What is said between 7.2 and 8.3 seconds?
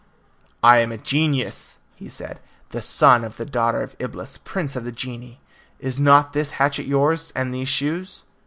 and these shoes?"